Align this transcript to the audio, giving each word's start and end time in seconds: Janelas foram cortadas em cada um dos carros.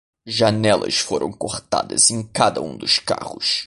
Janelas 0.25 0.95
foram 0.97 1.31
cortadas 1.31 2.09
em 2.09 2.23
cada 2.23 2.59
um 2.59 2.75
dos 2.75 2.97
carros. 2.97 3.59